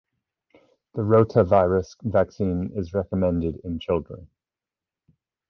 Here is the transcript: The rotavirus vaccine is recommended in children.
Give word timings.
The 0.95 1.03
rotavirus 1.03 1.95
vaccine 2.01 2.71
is 2.73 2.91
recommended 2.95 3.57
in 3.63 3.77
children. 3.77 4.27